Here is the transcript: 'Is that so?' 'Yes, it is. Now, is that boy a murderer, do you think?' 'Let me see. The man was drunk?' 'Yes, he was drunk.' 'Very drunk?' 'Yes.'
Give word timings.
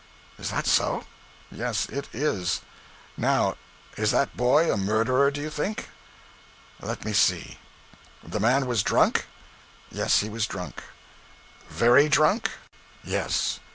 'Is 0.39 0.49
that 0.49 0.65
so?' 0.65 1.03
'Yes, 1.51 1.85
it 1.87 2.07
is. 2.11 2.61
Now, 3.17 3.55
is 3.97 4.09
that 4.09 4.35
boy 4.35 4.73
a 4.73 4.75
murderer, 4.75 5.29
do 5.29 5.39
you 5.41 5.51
think?' 5.51 5.89
'Let 6.81 7.05
me 7.05 7.13
see. 7.13 7.59
The 8.23 8.39
man 8.39 8.65
was 8.65 8.81
drunk?' 8.81 9.27
'Yes, 9.91 10.21
he 10.21 10.27
was 10.27 10.47
drunk.' 10.47 10.81
'Very 11.69 12.09
drunk?' 12.09 12.49
'Yes.' 13.03 13.59